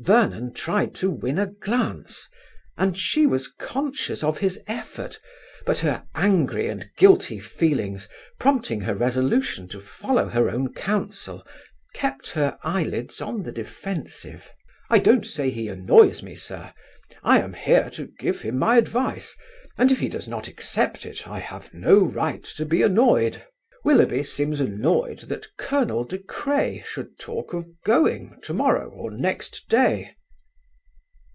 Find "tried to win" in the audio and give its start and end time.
0.54-1.40